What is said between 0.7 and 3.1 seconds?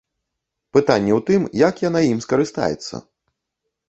Пытанне ў тым, як яна ім скарыстаецца?